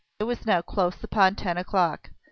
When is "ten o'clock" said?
1.35-2.09